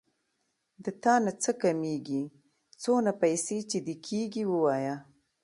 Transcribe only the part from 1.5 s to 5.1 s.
کمېږي څونه پيسې چې دې کېږي ووايه.